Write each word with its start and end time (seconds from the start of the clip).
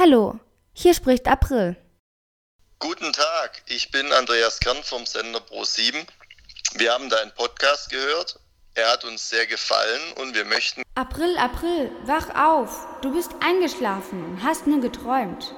Hallo, 0.00 0.38
hier 0.74 0.94
spricht 0.94 1.26
April. 1.26 1.76
Guten 2.78 3.12
Tag, 3.12 3.62
ich 3.66 3.90
bin 3.90 4.12
Andreas 4.12 4.60
Kern 4.60 4.80
vom 4.84 5.04
Sender 5.04 5.40
Pro7. 5.40 6.06
Wir 6.74 6.92
haben 6.92 7.08
da 7.10 7.16
einen 7.16 7.34
Podcast 7.34 7.90
gehört. 7.90 8.38
Er 8.76 8.92
hat 8.92 9.04
uns 9.04 9.28
sehr 9.28 9.44
gefallen 9.46 10.00
und 10.20 10.36
wir 10.36 10.44
möchten. 10.44 10.84
April, 10.94 11.36
April, 11.36 11.90
wach 12.04 12.32
auf. 12.32 12.86
Du 13.02 13.12
bist 13.12 13.32
eingeschlafen 13.40 14.24
und 14.24 14.44
hast 14.44 14.68
nur 14.68 14.80
geträumt. 14.80 15.52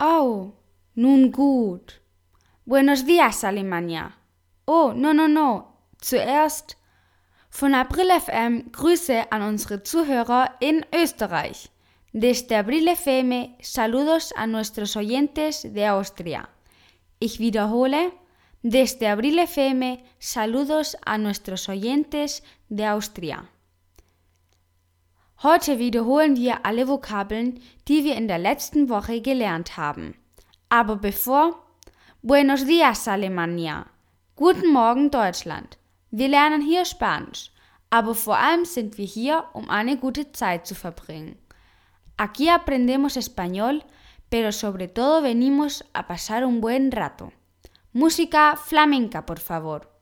Oh, 0.00 0.52
nun 0.94 1.32
gut. 1.32 2.00
Buenos 2.64 3.04
días, 3.04 3.44
Alemania. 3.44 4.14
Oh, 4.66 4.94
no, 4.96 5.12
no, 5.12 5.28
no. 5.28 5.76
Zuerst 6.00 6.78
von 7.50 7.74
April 7.74 8.08
FM 8.18 8.72
Grüße 8.72 9.30
an 9.30 9.42
unsere 9.42 9.82
Zuhörer 9.82 10.56
in 10.60 10.86
Österreich. 10.94 11.68
Desde 12.18 12.56
Abril 12.56 12.88
FM, 12.88 13.58
saludos 13.60 14.32
a 14.38 14.46
nuestros 14.46 14.96
oyentes 14.96 15.70
de 15.74 15.86
Austria. 15.86 16.48
Ich 17.20 17.38
wiederhole, 17.38 18.10
desde 18.62 19.08
Abril 19.08 19.38
FM, 19.38 20.02
saludos 20.18 20.96
a 21.04 21.18
nuestros 21.18 21.68
oyentes 21.68 22.42
de 22.70 22.86
Austria. 22.86 23.50
Heute 25.42 25.78
wiederholen 25.78 26.36
wir 26.36 26.64
alle 26.64 26.88
Vokabeln, 26.88 27.60
die 27.86 28.02
wir 28.02 28.16
in 28.16 28.28
der 28.28 28.38
letzten 28.38 28.88
Woche 28.88 29.20
gelernt 29.20 29.76
haben. 29.76 30.14
Aber 30.70 30.96
bevor, 30.96 31.66
Buenos 32.22 32.64
días 32.64 33.06
Alemania. 33.08 33.88
Guten 34.36 34.72
Morgen 34.72 35.10
Deutschland. 35.10 35.76
Wir 36.10 36.28
lernen 36.28 36.62
hier 36.62 36.86
Spanisch, 36.86 37.50
aber 37.90 38.14
vor 38.14 38.38
allem 38.38 38.64
sind 38.64 38.96
wir 38.96 39.04
hier, 39.04 39.44
um 39.52 39.68
eine 39.68 39.98
gute 39.98 40.32
Zeit 40.32 40.66
zu 40.66 40.74
verbringen. 40.74 41.36
Aquí 42.18 42.48
aprendemos 42.48 43.18
español, 43.18 43.84
pero 44.30 44.50
sobre 44.50 44.88
todo 44.88 45.20
venimos 45.20 45.84
a 45.92 46.06
pasar 46.06 46.46
un 46.46 46.62
buen 46.62 46.90
rato. 46.90 47.32
Música 47.92 48.56
flamenca, 48.56 49.26
por 49.26 49.38
favor. 49.38 49.92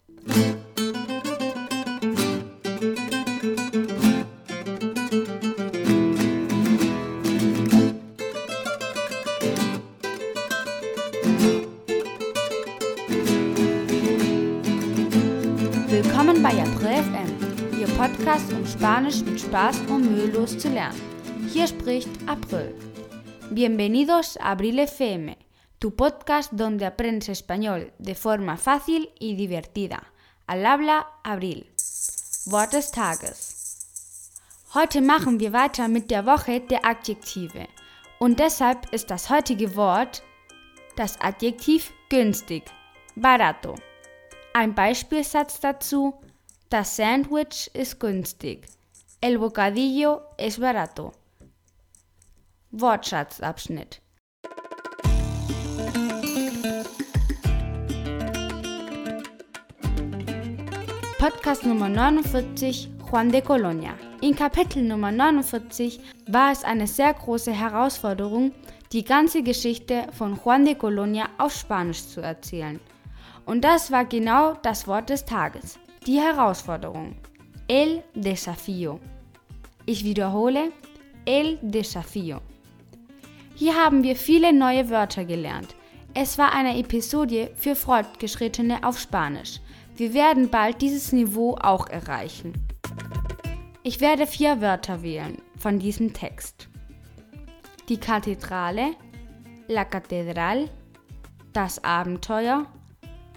Willkommen 15.89 16.42
bei 16.42 16.61
April 16.62 16.92
FM, 16.92 17.81
Ihr 17.81 17.89
Podcast, 17.97 18.53
um 18.53 18.65
Spanisch 18.65 19.25
mit 19.25 19.41
Spaß 19.41 19.83
und 19.89 20.11
mühelos 20.12 20.57
zu 20.59 20.69
lernen. 20.69 21.14
Hier 21.53 21.67
spricht 21.67 22.09
April. 22.27 22.75
Bienvenidos 23.50 24.37
a 24.39 24.53
Abril 24.53 24.78
FM, 24.78 25.37
tu 25.78 25.91
podcast 25.91 26.53
donde 26.53 26.86
aprendes 26.86 27.28
español 27.28 27.92
de 27.98 28.14
forma 28.14 28.56
fácil 28.56 29.11
y 29.20 29.36
divertida. 29.36 30.03
Al 30.47 30.64
habla 30.64 31.06
Abril. 31.23 31.67
Wort 32.47 32.73
des 32.73 32.91
Tages. 32.91 33.86
Heute 34.75 35.01
machen 35.01 35.39
wir 35.39 35.53
weiter 35.53 35.89
mit 35.89 36.11
der 36.11 36.27
Woche 36.27 36.61
der 36.61 36.84
Adjektive. 36.84 37.69
Und 38.19 38.39
deshalb 38.39 38.92
ist 38.92 39.11
das 39.11 39.29
heutige 39.31 39.77
Wort 39.77 40.23
das 40.97 41.20
Adjektiv 41.20 41.92
günstig, 42.08 42.64
barato. 43.17 43.75
Ein 44.53 44.75
Beispielsatz 44.75 45.61
dazu, 45.61 46.14
das 46.70 46.97
Sandwich 46.97 47.70
ist 47.75 47.98
günstig, 47.98 48.67
el 49.20 49.39
bocadillo 49.39 50.23
es 50.36 50.58
barato. 50.58 51.13
Wortschatzabschnitt. 52.77 54.01
Podcast 61.18 61.64
Nummer 61.64 61.89
49 61.89 62.90
Juan 63.08 63.30
de 63.30 63.42
Colonia. 63.42 63.95
In 64.23 64.34
Kapitel 64.34 64.83
Nummer 64.83 65.13
49 65.13 66.01
war 66.27 66.51
es 66.51 66.64
eine 66.64 66.89
sehr 66.89 67.14
große 67.14 67.52
Herausforderung, 67.52 68.52
die 68.92 69.05
ganze 69.05 69.45
Geschichte 69.45 70.08
von 70.13 70.36
Juan 70.45 70.64
de 70.64 70.74
Colonia 70.74 71.29
auf 71.39 71.55
Spanisch 71.55 72.08
zu 72.08 72.23
erzählen. 72.23 72.80
Und 73.46 73.63
das 73.63 73.92
war 73.92 74.05
genau 74.05 74.55
das 74.63 74.89
Wort 74.89 75.11
des 75.11 75.24
Tages, 75.24 75.79
die 76.07 76.18
Herausforderung. 76.18 77.14
El 77.68 78.02
desafío. 78.14 78.98
Ich 79.86 80.02
wiederhole, 80.02 80.73
el 81.24 81.58
desafío. 81.63 82.40
Hier 83.57 83.77
haben 83.77 84.03
wir 84.03 84.17
viele 84.17 84.53
neue 84.53 84.91
Wörter 84.91 85.25
gelernt. 85.25 85.77
Es 86.13 86.39
war 86.39 86.53
eine 86.53 86.77
Episode 86.77 87.53
für 87.55 87.77
Fortgeschrittene 87.77 88.85
auf 88.85 88.98
Spanisch. 88.98 89.61
Wir 89.97 90.13
werden 90.13 90.51
bald 90.51 90.83
dieses 90.83 91.13
Niveau 91.13 91.57
auch 91.61 91.87
erreichen. 91.87 92.53
Ich 93.85 94.01
werde 94.01 94.27
vier 94.27 94.61
Wörter 94.61 95.03
wählen 95.03 95.41
von 95.57 95.79
diesem 95.79 96.13
Text. 96.13 96.69
Die 97.89 97.98
Kathedrale, 97.98 98.97
la 99.69 99.85
Catedral, 99.85 100.69
das 101.53 101.83
Abenteuer, 101.85 102.67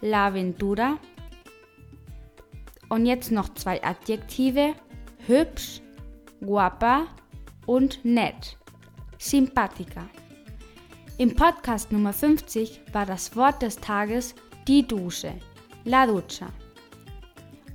la 0.02 0.28
Aventura. 0.28 0.98
Und 2.90 3.06
jetzt 3.06 3.32
noch 3.32 3.54
zwei 3.54 3.84
Adjektive, 3.84 4.74
hübsch, 5.28 5.82
guapa 6.44 7.06
und 7.68 8.04
nett. 8.04 8.58
Sympathica. 9.20 10.08
Im 11.18 11.36
Podcast 11.36 11.92
Nummer 11.92 12.14
50 12.14 12.82
war 12.94 13.06
das 13.06 13.36
Wort 13.36 13.62
des 13.62 13.78
Tages 13.78 14.36
die 14.68 14.88
Dusche, 14.88 15.34
la 15.86 16.06
ducha. 16.06 16.48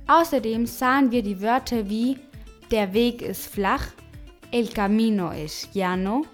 Außerdem 0.07 0.65
sahen 0.65 1.11
wir 1.11 1.23
die 1.23 1.41
Wörter 1.41 1.89
wie 1.89 2.17
der 2.71 2.93
Weg 2.93 3.21
ist 3.21 3.47
flach, 3.47 3.85
el 4.51 4.67
camino 4.67 5.31
es 5.31 5.69
llano, 5.73 6.25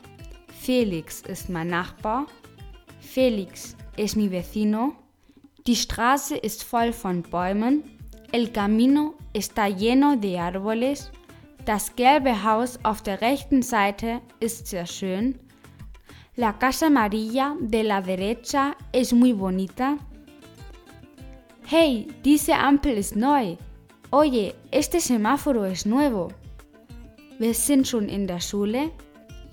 Felix 0.61 1.21
ist 1.21 1.49
mein 1.49 1.67
Nachbar, 1.67 2.27
Felix 2.99 3.75
es 3.97 4.15
mi 4.15 4.29
vecino, 4.29 4.93
die 5.65 5.75
Straße 5.75 6.37
ist 6.37 6.63
voll 6.63 6.93
von 6.93 7.23
Bäumen, 7.23 7.83
el 8.31 8.51
camino 8.51 9.15
está 9.33 9.67
lleno 9.67 10.15
de 10.15 10.37
árboles, 10.37 11.11
das 11.65 11.95
gelbe 11.95 12.43
Haus 12.43 12.79
auf 12.83 13.01
der 13.01 13.21
rechten 13.21 13.61
Seite 13.61 14.21
ist 14.39 14.67
sehr 14.67 14.85
schön. 14.85 15.39
La 16.35 16.53
casa 16.53 16.87
amarilla 16.87 17.55
de 17.59 17.83
la 17.83 18.01
derecha 18.01 18.75
es 18.91 19.11
muy 19.11 19.33
bonita. 19.33 19.97
Hey, 21.65 22.07
diese 22.23 22.55
Ampel 22.55 22.97
ist 22.97 23.15
neu. 23.15 23.57
Oye, 24.11 24.55
este 24.71 24.99
semáforo 24.99 25.65
es 25.65 25.85
nuevo. 25.85 26.29
Wir 27.37 27.53
sind 27.53 27.87
schon 27.87 28.09
in 28.09 28.25
der 28.25 28.39
Schule. 28.39 28.91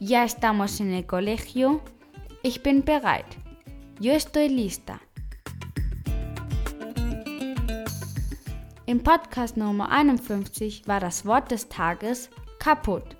Ya 0.00 0.25
estamos 0.25 0.81
en 0.81 0.93
el 0.93 1.06
colegio. 1.06 1.81
Ich 2.43 2.62
bin 2.62 2.83
bereit. 2.83 3.37
Yo 4.00 4.12
estoy 4.12 4.49
lista. 4.49 5.00
Im 8.88 9.02
Podcast 9.02 9.56
Nummer 9.56 9.91
51 9.91 10.86
war 10.86 11.00
das 11.00 11.26
Wort 11.26 11.50
des 11.50 11.69
Tages 11.69 12.30
kaputt, 12.60 13.16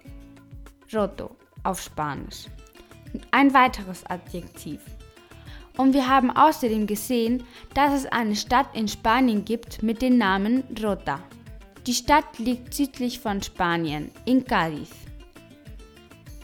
roto 0.95 1.35
auf 1.65 1.81
Spanisch. 1.81 2.47
Ein 3.33 3.53
weiteres 3.53 4.07
Adjektiv. 4.07 4.81
Und 5.77 5.93
wir 5.93 6.09
haben 6.09 6.31
außerdem 6.31 6.87
gesehen, 6.87 7.43
dass 7.75 7.93
es 7.93 8.07
eine 8.07 8.37
Stadt 8.37 8.77
in 8.77 8.87
Spanien 8.87 9.45
gibt 9.45 9.83
mit 9.83 10.03
dem 10.03 10.19
Namen 10.19 10.63
Rota. 10.81 11.19
Die 11.85 11.95
Stadt 11.95 12.39
liegt 12.39 12.73
südlich 12.73 13.19
von 13.19 13.43
Spanien, 13.43 14.13
in 14.25 14.45
Cádiz. 14.45 14.91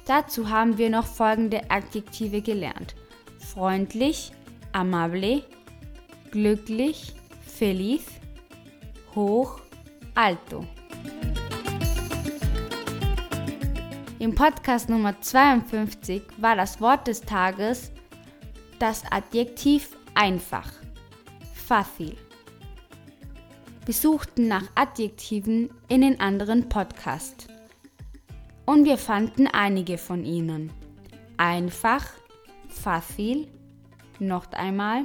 Dazu 0.04 0.50
haben 0.50 0.78
wir 0.78 0.90
noch 0.90 1.06
folgende 1.06 1.70
Adjektive 1.70 2.42
gelernt. 2.42 2.96
Freundlich, 3.38 4.32
amable, 4.72 5.44
glücklich, 6.32 7.14
feliz, 7.46 8.02
hoch, 9.14 9.60
alto. 10.14 10.64
Im 14.18 14.34
Podcast 14.34 14.88
Nummer 14.88 15.20
52 15.20 16.22
war 16.38 16.56
das 16.56 16.80
Wort 16.80 17.08
des 17.08 17.22
Tages 17.22 17.90
das 18.78 19.04
Adjektiv 19.10 19.96
einfach, 20.14 20.70
fácil. 21.54 22.16
Wir 23.84 23.94
suchten 23.94 24.48
nach 24.48 24.64
Adjektiven 24.74 25.70
in 25.88 26.02
den 26.02 26.20
anderen 26.20 26.68
Podcast 26.68 27.48
und 28.64 28.84
wir 28.84 28.98
fanden 28.98 29.48
einige 29.48 29.98
von 29.98 30.24
ihnen. 30.24 30.72
Einfach, 31.36 32.06
fácil, 32.68 33.48
noch 34.20 34.50
einmal, 34.52 35.04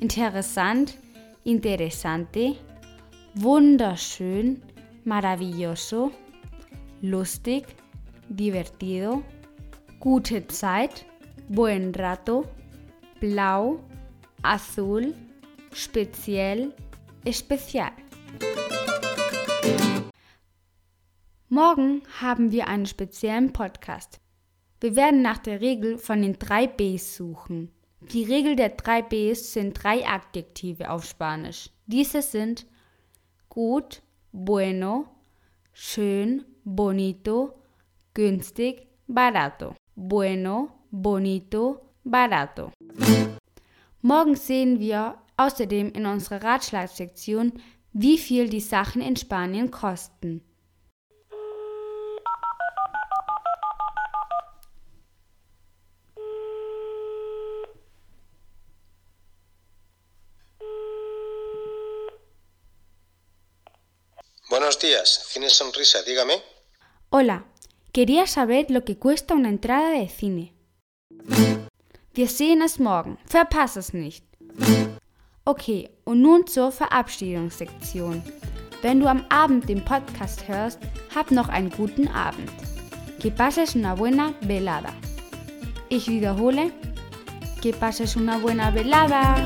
interessant, 0.00 0.96
interessante, 1.44 2.56
wunderschön, 3.36 4.62
maravilloso, 5.04 6.10
lustig, 7.02 7.66
divertido, 8.30 9.22
gute 10.00 10.46
Zeit, 10.46 11.04
buen 11.48 11.94
rato, 11.94 12.46
blau, 13.20 13.78
azul, 14.42 15.14
speziell, 15.70 16.72
especial. 17.24 17.92
Morgen 21.50 22.02
haben 22.20 22.50
wir 22.52 22.68
einen 22.68 22.86
speziellen 22.86 23.52
Podcast. 23.52 24.18
Wir 24.80 24.96
werden 24.96 25.20
nach 25.20 25.38
der 25.38 25.60
Regel 25.60 25.98
von 25.98 26.22
den 26.22 26.38
drei 26.38 26.66
Bs 26.66 27.16
suchen. 27.16 27.70
Die 28.12 28.24
Regel 28.24 28.56
der 28.56 28.70
drei 28.70 29.02
Bs 29.02 29.52
sind 29.52 29.82
drei 29.82 30.06
Adjektive 30.06 30.90
auf 30.90 31.04
Spanisch. 31.04 31.70
Diese 31.86 32.22
sind 32.22 32.66
gut, 33.56 34.02
bueno, 34.32 35.06
schön, 35.72 36.44
bonito, 36.62 37.54
günstig, 38.12 38.86
barato. 39.06 39.74
Bueno, 39.94 40.84
bonito, 40.90 41.80
barato. 42.04 42.70
Morgen 44.02 44.36
sehen 44.36 44.78
wir 44.78 45.14
außerdem 45.38 45.90
in 45.92 46.04
unserer 46.04 46.44
Ratschlagsektion, 46.44 47.54
wie 47.94 48.18
viel 48.18 48.50
die 48.50 48.60
Sachen 48.60 49.00
in 49.00 49.16
Spanien 49.16 49.70
kosten. 49.70 50.42
Buenos 64.76 64.94
días, 64.94 65.26
Cine 65.28 65.48
Sonrisa, 65.48 66.02
dígame. 66.02 66.42
Hola, 67.08 67.46
quería 67.92 68.26
saber 68.26 68.66
lo 68.68 68.84
que 68.84 68.98
cuesta 68.98 69.32
una 69.32 69.48
entrada 69.48 69.90
de 69.90 70.06
cine. 70.06 70.52
Wir 72.12 72.28
sehen 72.28 72.60
es 72.60 72.78
morgen, 72.78 73.16
verpass 73.26 73.78
es 73.78 73.94
nicht. 73.94 74.22
Okay, 75.44 75.88
und 76.04 76.20
nun 76.20 76.46
zur 76.46 76.72
Verabschiedungssektion. 76.72 78.22
Wenn 78.82 79.00
du 79.00 79.06
am 79.08 79.24
Abend 79.30 79.66
den 79.66 79.82
Podcast 79.82 80.46
hörst, 80.46 80.78
hab 81.14 81.30
noch 81.30 81.48
einen 81.48 81.70
guten 81.70 82.08
Abend. 82.08 82.50
Que 83.18 83.30
pases 83.30 83.74
una 83.74 83.94
buena 83.94 84.34
velada. 84.42 84.92
Ich 85.88 86.06
wiederhole, 86.06 86.70
que 87.62 87.72
pases 87.72 88.14
una 88.14 88.36
buena 88.38 88.74
velada. 88.74 89.36